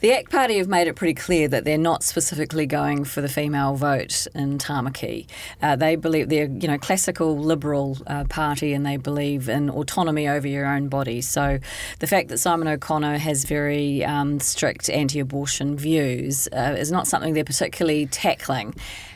The 0.01 0.13
ACT 0.13 0.31
Party 0.31 0.59
have 0.59 0.69
made 0.69 0.89
it 0.89 0.97
pretty 0.97 1.15
clear 1.15 1.49
that 1.49 1.65
they're 1.65 1.79
not 1.79 2.03
specifically 2.03 2.67
going 2.67 3.05
for 3.05 3.21
the 3.21 3.29
female 3.29 3.75
vote 3.75 4.27
in 4.35 4.59
Tamaki. 4.59 5.27
Uh, 5.63 5.77
they 5.77 5.97
believe 5.97 6.29
they're, 6.29 6.49
you 6.49 6.69
know, 6.69 6.79
classical 6.79 7.39
liberal 7.39 7.99
uh, 8.07 8.25
party, 8.25 8.73
and 8.73 8.85
they 8.85 8.97
believe 8.97 9.49
in 9.49 9.71
autonomy 9.71 10.29
over 10.29 10.47
your 10.47 10.67
own 10.67 10.89
body. 10.89 11.21
So, 11.21 11.59
the 12.01 12.07
fact 12.07 12.29
that 12.29 12.39
Simon 12.39 12.69
O'Connor 12.69 13.19
has 13.19 13.45
very 13.45 14.05
um, 14.05 14.41
strict 14.41 14.91
anti-abortion 14.91 15.77
views 15.77 16.49
uh, 16.53 16.75
is 16.79 16.91
not 16.91 17.07
something 17.07 17.35
they're 17.35 17.45
particularly 17.45 18.07
tackling. 18.07 18.75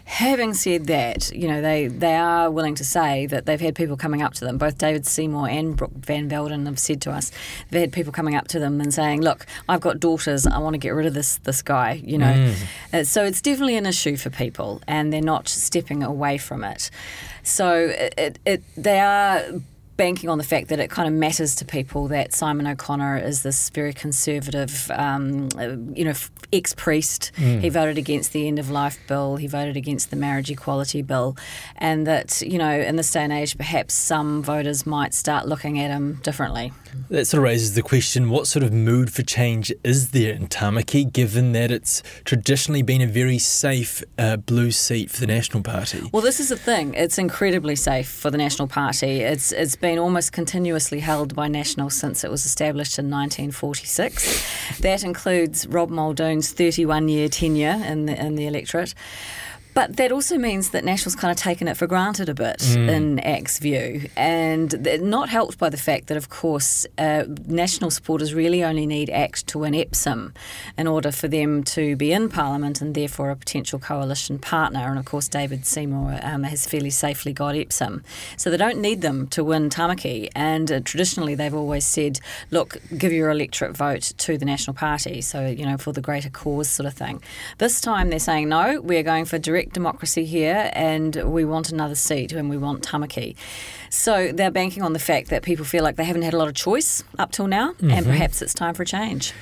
Having 0.08 0.54
said 0.54 0.86
that, 0.86 1.30
you 1.32 1.46
know, 1.46 1.60
they, 1.60 1.86
they 1.86 2.16
are 2.16 2.50
willing 2.50 2.74
to 2.76 2.84
say 2.84 3.26
that 3.26 3.44
they've 3.44 3.60
had 3.60 3.74
people 3.74 3.94
coming 3.94 4.22
up 4.22 4.32
to 4.34 4.44
them. 4.46 4.56
Both 4.56 4.78
David 4.78 5.06
Seymour 5.06 5.50
and 5.50 5.76
Brooke 5.76 5.92
Van 5.92 6.30
Velden 6.30 6.64
have 6.64 6.78
said 6.78 7.02
to 7.02 7.10
us, 7.10 7.30
they've 7.70 7.82
had 7.82 7.92
people 7.92 8.10
coming 8.10 8.34
up 8.34 8.48
to 8.48 8.58
them 8.58 8.80
and 8.80 8.92
saying, 8.92 9.20
look, 9.20 9.44
I've 9.68 9.82
got 9.82 10.00
daughters, 10.00 10.46
I 10.46 10.58
want 10.58 10.72
to 10.72 10.78
get 10.78 10.90
rid 10.90 11.04
of 11.04 11.12
this, 11.12 11.36
this 11.44 11.60
guy, 11.60 12.00
you 12.02 12.16
know. 12.16 12.32
Mm. 12.32 12.54
Uh, 12.94 13.04
so 13.04 13.22
it's 13.22 13.42
definitely 13.42 13.76
an 13.76 13.84
issue 13.84 14.16
for 14.16 14.30
people 14.30 14.80
and 14.88 15.12
they're 15.12 15.20
not 15.20 15.46
stepping 15.46 16.02
away 16.02 16.38
from 16.38 16.64
it. 16.64 16.90
So 17.42 17.74
it, 17.74 18.14
it, 18.16 18.38
it 18.46 18.62
they 18.78 19.00
are 19.00 19.44
banking 19.98 20.30
on 20.30 20.38
the 20.38 20.44
fact 20.44 20.68
that 20.68 20.78
it 20.78 20.88
kind 20.88 21.08
of 21.08 21.12
matters 21.12 21.56
to 21.56 21.64
people 21.64 22.06
that 22.08 22.32
Simon 22.32 22.66
O'Connor 22.66 23.18
is 23.18 23.42
this 23.42 23.68
very 23.70 23.92
conservative, 23.92 24.90
um, 24.94 25.50
you 25.94 26.04
know, 26.04 26.14
ex 26.52 26.72
priest. 26.72 27.32
Mm. 27.36 27.60
He 27.60 27.68
voted 27.68 27.98
against 27.98 28.32
the 28.32 28.46
end 28.46 28.58
of 28.58 28.70
life 28.70 28.96
bill. 29.08 29.36
He 29.36 29.48
voted 29.48 29.76
against 29.76 30.10
the 30.10 30.16
marriage 30.16 30.50
equality 30.50 31.02
bill, 31.02 31.36
and 31.76 32.06
that 32.06 32.40
you 32.40 32.56
know, 32.56 32.70
in 32.70 32.96
this 32.96 33.10
day 33.10 33.24
and 33.24 33.32
age, 33.32 33.58
perhaps 33.58 33.92
some 33.92 34.42
voters 34.42 34.86
might 34.86 35.12
start 35.12 35.46
looking 35.46 35.78
at 35.80 35.90
him 35.90 36.20
differently. 36.22 36.72
That 37.10 37.26
sort 37.26 37.40
of 37.40 37.44
raises 37.44 37.74
the 37.74 37.82
question: 37.82 38.30
What 38.30 38.46
sort 38.46 38.62
of 38.62 38.72
mood 38.72 39.12
for 39.12 39.22
change 39.22 39.72
is 39.82 40.12
there 40.12 40.32
in 40.32 40.46
Tamaki, 40.46 41.12
given 41.12 41.52
that 41.52 41.72
it's 41.72 42.02
traditionally 42.24 42.82
been 42.82 43.02
a 43.02 43.06
very 43.06 43.38
safe 43.38 44.04
uh, 44.16 44.36
blue 44.36 44.70
seat 44.70 45.10
for 45.10 45.20
the 45.20 45.26
National 45.26 45.62
Party? 45.62 46.08
Well, 46.12 46.22
this 46.22 46.38
is 46.38 46.50
the 46.50 46.56
thing; 46.56 46.94
it's 46.94 47.18
incredibly 47.18 47.74
safe 47.74 48.08
for 48.08 48.30
the 48.30 48.38
National 48.38 48.68
Party. 48.68 49.22
It's 49.22 49.50
it's 49.50 49.74
been 49.74 49.87
been 49.88 49.98
almost 49.98 50.32
continuously 50.32 51.00
held 51.00 51.34
by 51.34 51.48
National 51.48 51.88
since 51.88 52.22
it 52.22 52.30
was 52.30 52.44
established 52.44 52.98
in 52.98 53.06
1946. 53.06 54.80
that 54.80 55.02
includes 55.02 55.66
Rob 55.66 55.88
Muldoon's 55.88 56.52
31 56.52 57.08
year 57.08 57.26
tenure 57.30 57.80
in 57.86 58.04
the, 58.04 58.14
in 58.22 58.34
the 58.34 58.46
electorate. 58.46 58.92
But 59.78 59.96
that 59.98 60.10
also 60.10 60.38
means 60.38 60.70
that 60.70 60.84
National's 60.84 61.14
kind 61.14 61.30
of 61.30 61.36
taken 61.36 61.68
it 61.68 61.76
for 61.76 61.86
granted 61.86 62.28
a 62.28 62.34
bit 62.34 62.58
mm. 62.58 62.90
in 62.90 63.20
ACT's 63.20 63.60
view, 63.60 64.10
and 64.16 64.74
not 65.00 65.28
helped 65.28 65.56
by 65.56 65.68
the 65.68 65.76
fact 65.76 66.08
that, 66.08 66.16
of 66.16 66.28
course, 66.28 66.84
uh, 66.98 67.22
National 67.46 67.92
supporters 67.92 68.34
really 68.34 68.64
only 68.64 68.86
need 68.86 69.08
ACT 69.08 69.46
to 69.46 69.60
win 69.60 69.76
Epsom 69.76 70.34
in 70.76 70.88
order 70.88 71.12
for 71.12 71.28
them 71.28 71.62
to 71.62 71.94
be 71.94 72.10
in 72.10 72.28
Parliament 72.28 72.80
and 72.80 72.96
therefore 72.96 73.30
a 73.30 73.36
potential 73.36 73.78
coalition 73.78 74.40
partner. 74.40 74.80
And 74.80 74.98
of 74.98 75.04
course, 75.04 75.28
David 75.28 75.64
Seymour 75.64 76.18
um, 76.24 76.42
has 76.42 76.66
fairly 76.66 76.90
safely 76.90 77.32
got 77.32 77.54
Epsom, 77.54 78.02
so 78.36 78.50
they 78.50 78.56
don't 78.56 78.80
need 78.80 79.00
them 79.00 79.28
to 79.28 79.44
win 79.44 79.70
Tamaki. 79.70 80.28
And 80.34 80.72
uh, 80.72 80.80
traditionally, 80.80 81.36
they've 81.36 81.54
always 81.54 81.86
said, 81.86 82.18
"Look, 82.50 82.78
give 82.96 83.12
your 83.12 83.30
electorate 83.30 83.76
vote 83.76 84.12
to 84.18 84.36
the 84.38 84.44
National 84.44 84.74
Party." 84.74 85.20
So 85.20 85.46
you 85.46 85.64
know, 85.64 85.78
for 85.78 85.92
the 85.92 86.00
greater 86.00 86.30
cause, 86.30 86.68
sort 86.68 86.88
of 86.88 86.94
thing. 86.94 87.22
This 87.58 87.80
time, 87.80 88.10
they're 88.10 88.18
saying, 88.18 88.48
"No, 88.48 88.80
we're 88.80 89.04
going 89.04 89.24
for 89.24 89.38
direct." 89.38 89.67
Democracy 89.72 90.24
here 90.24 90.70
and 90.72 91.16
we 91.16 91.44
want 91.44 91.70
another 91.70 91.94
seat 91.94 92.32
and 92.32 92.48
we 92.48 92.56
want 92.56 92.82
Tamaki. 92.82 93.36
So 93.90 94.32
they're 94.32 94.50
banking 94.50 94.82
on 94.82 94.92
the 94.92 94.98
fact 94.98 95.30
that 95.30 95.42
people 95.42 95.64
feel 95.64 95.82
like 95.82 95.96
they 95.96 96.04
haven't 96.04 96.22
had 96.22 96.34
a 96.34 96.38
lot 96.38 96.48
of 96.48 96.54
choice 96.54 97.02
up 97.18 97.32
till 97.32 97.46
now 97.46 97.72
mm-hmm. 97.72 97.90
and 97.90 98.06
perhaps 98.06 98.42
it's 98.42 98.54
time 98.54 98.74
for 98.74 98.82
a 98.82 98.86
change. 98.86 99.32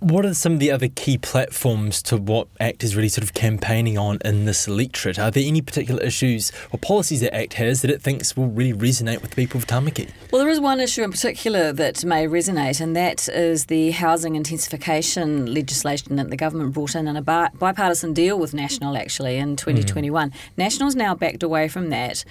What 0.00 0.24
are 0.24 0.32
some 0.32 0.52
of 0.52 0.58
the 0.60 0.70
other 0.70 0.86
key 0.86 1.18
platforms 1.18 2.00
to 2.02 2.16
what 2.16 2.46
ACT 2.60 2.84
is 2.84 2.94
really 2.94 3.08
sort 3.08 3.24
of 3.24 3.34
campaigning 3.34 3.98
on 3.98 4.18
in 4.24 4.44
this 4.44 4.68
electorate? 4.68 5.18
Are 5.18 5.32
there 5.32 5.42
any 5.44 5.60
particular 5.60 6.00
issues 6.00 6.52
or 6.70 6.78
policies 6.78 7.20
that 7.20 7.34
ACT 7.34 7.54
has 7.54 7.82
that 7.82 7.90
it 7.90 8.00
thinks 8.00 8.36
will 8.36 8.46
really 8.46 8.72
resonate 8.72 9.22
with 9.22 9.30
the 9.30 9.36
people 9.36 9.58
of 9.58 9.66
Tamaki? 9.66 10.08
Well, 10.30 10.40
there 10.40 10.50
is 10.50 10.60
one 10.60 10.78
issue 10.78 11.02
in 11.02 11.10
particular 11.10 11.72
that 11.72 12.04
may 12.04 12.28
resonate, 12.28 12.80
and 12.80 12.94
that 12.94 13.28
is 13.28 13.66
the 13.66 13.90
housing 13.90 14.36
intensification 14.36 15.52
legislation 15.52 16.14
that 16.14 16.30
the 16.30 16.36
government 16.36 16.74
brought 16.74 16.94
in 16.94 17.08
in 17.08 17.16
a 17.16 17.22
bipartisan 17.22 18.12
deal 18.12 18.38
with 18.38 18.54
National 18.54 18.96
actually 18.96 19.36
in 19.36 19.56
2021. 19.56 20.30
Mm. 20.30 20.34
National's 20.56 20.94
now 20.94 21.12
backed 21.16 21.42
away 21.42 21.66
from 21.66 21.90
that, 21.90 22.24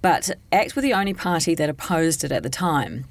but 0.00 0.28
ACT 0.50 0.74
were 0.74 0.82
the 0.82 0.92
only 0.92 1.14
party 1.14 1.54
that 1.54 1.68
opposed 1.68 2.24
it 2.24 2.32
at 2.32 2.42
the 2.42 2.50
time. 2.50 3.04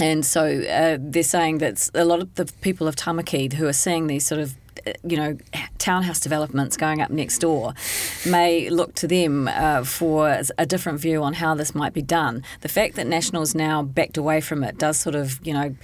And 0.00 0.24
so 0.24 0.62
uh, 0.62 0.98
they're 1.00 1.22
saying 1.22 1.58
that 1.58 1.90
a 1.94 2.04
lot 2.04 2.20
of 2.20 2.34
the 2.36 2.44
people 2.60 2.86
of 2.86 2.96
Tamaki 2.96 3.52
who 3.52 3.66
are 3.66 3.72
seeing 3.72 4.06
these 4.06 4.26
sort 4.26 4.40
of 4.40 4.54
you 5.02 5.16
know, 5.16 5.36
townhouse 5.78 6.20
developments 6.20 6.76
going 6.76 7.00
up 7.00 7.10
next 7.10 7.38
door 7.38 7.74
may 8.26 8.68
look 8.68 8.94
to 8.94 9.06
them 9.06 9.48
uh, 9.48 9.84
for 9.84 10.42
a 10.58 10.66
different 10.66 11.00
view 11.00 11.22
on 11.22 11.34
how 11.34 11.54
this 11.54 11.74
might 11.74 11.94
be 11.94 12.02
done. 12.02 12.42
The 12.60 12.68
fact 12.68 12.96
that 12.96 13.06
Nationals 13.06 13.54
now 13.54 13.82
backed 13.82 14.16
away 14.16 14.40
from 14.40 14.62
it 14.64 14.78
does 14.78 14.98
sort 14.98 15.14
of, 15.14 15.44
you 15.46 15.52
know, 15.52 15.74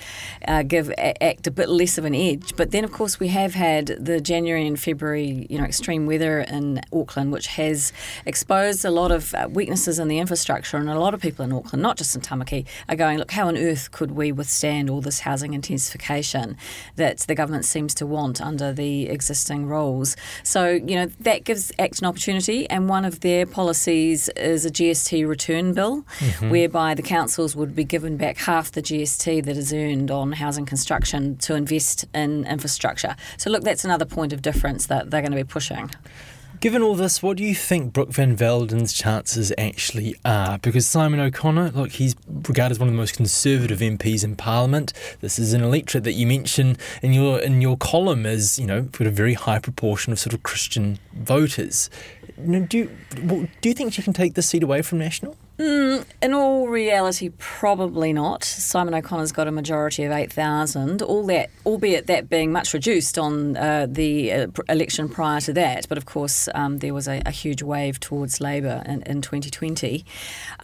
uh, 0.47 0.63
give 0.63 0.93
ACT 0.99 1.47
a 1.47 1.51
bit 1.51 1.69
less 1.69 1.99
of 1.99 2.05
an 2.05 2.15
edge. 2.15 2.55
But 2.57 2.71
then, 2.71 2.85
of 2.85 2.93
course, 2.93 3.19
we 3.21 3.29
have 3.29 3.55
had 3.55 3.87
the 3.87 4.21
January 4.21 4.67
and 4.67 4.79
February, 4.79 5.47
you 5.49 5.59
know, 5.59 5.65
extreme 5.65 6.07
weather 6.07 6.41
in 6.41 6.81
Auckland, 6.93 7.33
which 7.33 7.47
has 7.49 7.93
exposed 8.27 8.85
a 8.85 8.91
lot 8.91 9.11
of 9.11 9.35
uh, 9.35 9.49
weaknesses 9.51 9.99
in 9.99 10.09
the 10.09 10.19
infrastructure, 10.19 10.77
and 10.77 10.89
a 10.89 10.99
lot 10.99 11.15
of 11.15 11.21
people 11.21 11.45
in 11.45 11.53
Auckland, 11.53 11.83
not 11.83 11.97
just 11.97 12.15
in 12.15 12.21
Tamaki, 12.21 12.67
are 12.89 12.97
going, 12.97 13.19
look, 13.19 13.31
how 13.31 13.49
on 13.49 13.57
earth 13.57 13.91
could 13.91 14.13
we 14.13 14.33
withstand 14.33 14.91
all 14.91 15.01
this 15.01 15.21
housing 15.21 15.55
intensification 15.55 16.57
that 16.97 17.19
the 17.21 17.35
government 17.35 17.65
seems 17.65 17.95
to 17.95 18.07
want 18.07 18.41
under 18.41 18.73
the 18.73 18.84
the 18.85 19.09
existing 19.09 19.65
rules. 19.65 20.15
So, 20.43 20.69
you 20.69 20.97
know, 20.97 21.07
that 21.21 21.45
gives 21.45 21.73
ACT 21.79 22.01
an 22.03 22.07
opportunity, 22.07 22.69
and 22.69 22.87
one 22.87 23.07
of 23.07 23.21
their 23.21 23.47
policies 23.47 24.29
is 24.37 24.67
a 24.67 24.71
GST 24.71 25.27
return 25.27 25.73
bill, 25.73 26.03
mm-hmm. 26.03 26.51
whereby 26.51 26.93
the 26.93 27.03
councils 27.03 27.57
would 27.57 27.75
be 27.75 27.85
given 27.85 28.19
back 28.19 28.37
half 28.37 28.73
the 28.73 28.83
GST 28.83 29.45
that 29.47 29.57
is 29.57 29.73
earned 29.73 30.11
on 30.11 30.33
housing 30.33 30.67
construction 30.67 31.37
to 31.39 31.55
invest 31.55 32.05
in 32.15 32.47
infrastructure. 32.47 33.17
So, 33.39 33.49
look, 33.51 33.63
that's 33.65 33.85
another 33.85 34.05
point 34.05 34.35
of 34.35 34.43
difference 34.43 34.87
that 34.87 35.11
they're 35.11 35.23
going 35.23 35.39
to 35.39 35.45
be 35.45 35.53
pushing. 35.59 35.91
Given 36.65 36.81
all 36.81 36.95
this, 36.95 37.23
what 37.23 37.37
do 37.37 37.45
you 37.45 37.55
think 37.55 37.93
Brooke 37.93 38.09
Van 38.09 38.35
Velden's 38.35 38.95
chances 38.95 39.53
actually 39.59 40.17
are? 40.25 40.57
Because 40.57 40.87
Simon 40.87 41.21
O'Connor, 41.21 41.73
look, 41.73 41.93
he's 41.93 42.17
regarded 42.27 42.73
as 42.73 42.79
one 42.79 42.89
of 42.89 42.95
the 42.95 42.97
most 42.97 43.15
conservative 43.15 43.81
MPs 43.81 44.25
in 44.25 44.35
Parliament. 44.35 44.95
This 45.21 45.39
is 45.39 45.53
an 45.53 45.63
electorate 45.63 46.05
that 46.05 46.15
you 46.15 46.27
mention 46.27 46.79
in 47.03 47.13
your 47.13 47.39
in 47.39 47.61
your 47.61 47.77
column 47.77 48.25
as 48.25 48.59
you 48.59 48.67
know 48.67 48.81
got 48.81 49.07
a 49.07 49.11
very 49.11 49.35
high 49.35 49.59
proportion 49.59 50.11
of 50.11 50.19
sort 50.19 50.33
of 50.33 50.43
Christian 50.43 50.99
voters. 51.13 51.91
do 52.43 52.79
you, 52.79 52.91
do 53.61 53.69
you 53.69 53.75
think 53.75 53.93
she 53.93 54.01
can 54.01 54.15
take 54.15 54.33
this 54.33 54.49
seat 54.49 54.63
away 54.63 54.81
from 54.81 54.97
National? 54.97 55.37
Mm, 55.59 56.05
in 56.21 56.35
all 56.35 56.67
reality, 56.67 57.31
probably 57.39 58.13
not. 58.13 58.43
Simon 58.43 58.93
O'Connor's 58.93 59.31
got 59.31 59.47
a 59.47 59.53
majority 59.53 60.03
of 60.03 60.11
8,000, 60.11 61.01
all 61.01 61.25
that, 61.27 61.51
albeit 61.65 62.09
that 62.09 62.29
being 62.29 62.51
much 62.51 62.75
reduced 62.75 63.19
on 63.19 63.57
uh, 63.57 63.87
the 63.89 64.33
uh, 64.33 64.47
election 64.69 65.09
prior 65.09 65.41
to 65.43 65.53
that. 65.53 65.89
But 65.89 65.97
of 65.97 66.07
course, 66.07 66.49
um, 66.57 66.79
there 66.79 66.93
was 66.93 67.07
a, 67.07 67.23
a, 67.25 67.31
huge 67.31 67.63
wave 67.63 68.01
towards 68.01 68.41
Labour 68.41 68.83
in, 68.85 69.03
in 69.03 69.23
2020. 69.23 70.05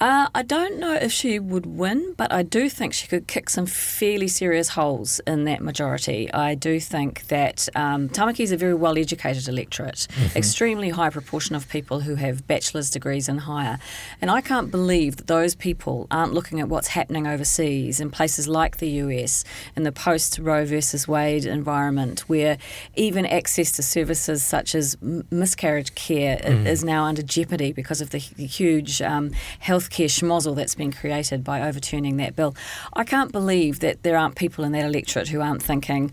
Uh, 0.00 0.28
I 0.35 0.42
don't 0.42 0.80
know 0.80 0.94
if 0.94 1.12
she 1.12 1.38
would 1.38 1.66
win, 1.66 2.14
but 2.16 2.32
I 2.32 2.42
do 2.42 2.68
think 2.68 2.92
she 2.92 3.06
could 3.06 3.28
kick 3.28 3.49
some 3.49 3.66
fairly 3.66 4.28
serious 4.28 4.70
holes 4.70 5.20
in 5.20 5.44
that 5.44 5.62
majority. 5.62 6.32
I 6.32 6.56
do 6.56 6.80
think 6.80 7.28
that 7.28 7.68
um, 7.76 8.09
Tamaki 8.09 8.40
is 8.40 8.50
a 8.50 8.56
very 8.56 8.75
well 8.75 8.99
educated 8.99 9.47
electorate, 9.47 10.09
mm-hmm. 10.11 10.37
extremely 10.37 10.90
high 10.90 11.11
proportion 11.11 11.54
of 11.54 11.68
people 11.68 12.00
who 12.00 12.16
have 12.16 12.49
bachelor's 12.49 12.90
degrees 12.90 13.28
and 13.28 13.40
higher. 13.40 13.78
And 14.20 14.32
I 14.32 14.40
can't 14.40 14.70
believe 14.70 14.79
believe 14.80 15.18
that 15.18 15.26
those 15.26 15.54
people 15.54 16.06
aren't 16.10 16.32
looking 16.32 16.58
at 16.58 16.70
what's 16.70 16.88
happening 16.88 17.26
overseas 17.26 18.00
in 18.00 18.10
places 18.10 18.49
like 18.49 18.78
the 18.78 18.88
US 19.04 19.44
in 19.76 19.82
the 19.82 19.92
post 19.92 20.38
Roe 20.38 20.64
versus 20.64 21.06
Wade 21.06 21.44
environment, 21.44 22.20
where 22.30 22.56
even 22.94 23.26
access 23.26 23.72
to 23.72 23.82
services 23.82 24.42
such 24.42 24.75
as 24.75 24.96
miscarriage 25.30 25.94
care 25.94 26.38
mm. 26.38 26.66
is 26.66 26.82
now 26.82 27.04
under 27.04 27.20
jeopardy 27.20 27.72
because 27.72 28.00
of 28.00 28.08
the 28.08 28.18
huge 28.18 29.02
um, 29.02 29.32
healthcare 29.62 30.06
schmozzle 30.06 30.56
that's 30.56 30.75
been 30.75 30.92
created 30.92 31.44
by 31.44 31.60
overturning 31.60 32.16
that 32.16 32.34
bill. 32.34 32.56
I 32.94 33.04
can't 33.04 33.32
believe 33.32 33.80
that 33.80 34.02
there 34.02 34.16
aren't 34.16 34.37
people 34.37 34.64
in 34.64 34.72
that 34.72 34.87
electorate 34.87 35.28
who 35.28 35.42
aren't 35.42 35.62
thinking, 35.62 36.10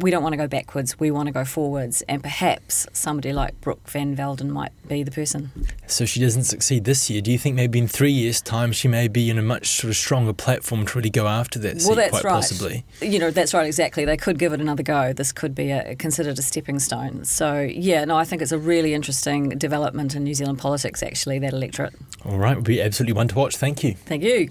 we 0.00 0.10
don't 0.10 0.22
want 0.22 0.34
to 0.34 0.36
go 0.36 0.46
backwards, 0.46 0.98
we 1.00 1.10
want 1.10 1.26
to 1.26 1.32
go 1.32 1.44
forwards. 1.44 2.02
And 2.02 2.22
perhaps 2.22 2.86
somebody 2.92 3.32
like 3.32 3.60
Brooke 3.60 3.88
Van 3.88 4.14
Velden 4.14 4.50
might 4.50 4.72
be 4.88 5.02
the 5.02 5.10
person. 5.10 5.50
So 5.86 6.04
she 6.04 6.20
doesn't 6.20 6.44
succeed 6.44 6.84
this 6.84 7.08
year. 7.08 7.20
Do 7.22 7.32
you 7.32 7.38
think 7.38 7.56
maybe 7.56 7.78
in 7.78 7.88
three 7.88 8.10
years' 8.10 8.40
time 8.40 8.72
she 8.72 8.88
may 8.88 9.08
be 9.08 9.30
in 9.30 9.38
a 9.38 9.42
much 9.42 9.68
sort 9.68 9.90
of 9.90 9.96
stronger 9.96 10.32
platform 10.32 10.86
to 10.86 10.98
really 10.98 11.10
go 11.10 11.26
after 11.26 11.58
that 11.60 11.82
well, 11.86 11.94
that's 11.94 12.10
quite 12.10 12.24
right. 12.24 12.32
possibly? 12.32 12.84
You 13.00 13.18
know, 13.18 13.30
that's 13.30 13.54
right, 13.54 13.66
exactly. 13.66 14.04
They 14.04 14.16
could 14.16 14.38
give 14.38 14.52
it 14.52 14.60
another 14.60 14.82
go. 14.82 15.12
This 15.12 15.32
could 15.32 15.54
be 15.54 15.70
a, 15.70 15.96
considered 15.96 16.38
a 16.38 16.42
stepping 16.42 16.78
stone. 16.78 17.24
So, 17.24 17.60
yeah, 17.60 18.04
no, 18.04 18.16
I 18.16 18.24
think 18.24 18.42
it's 18.42 18.52
a 18.52 18.58
really 18.58 18.92
interesting 18.92 19.50
development 19.50 20.14
in 20.14 20.24
New 20.24 20.34
Zealand 20.34 20.58
politics, 20.58 21.02
actually, 21.02 21.38
that 21.38 21.52
electorate. 21.52 21.94
All 22.24 22.38
right, 22.38 22.56
would 22.56 22.64
be 22.64 22.82
absolutely 22.82 23.14
one 23.14 23.28
to 23.28 23.34
watch. 23.34 23.56
Thank 23.56 23.82
you. 23.82 23.94
Thank 23.94 24.22
you. 24.22 24.50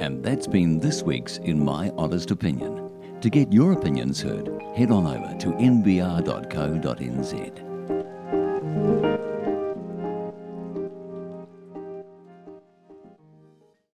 And 0.00 0.22
that's 0.22 0.46
been 0.46 0.80
this 0.80 1.02
week's 1.02 1.38
In 1.38 1.64
My 1.64 1.90
Honest 1.96 2.30
Opinion. 2.30 2.85
To 3.26 3.30
get 3.30 3.52
your 3.52 3.72
opinions 3.72 4.22
heard, 4.22 4.48
head 4.76 4.92
on 4.92 5.04
over 5.04 5.36
to 5.40 5.48
nbr.co.nz. 5.48 7.65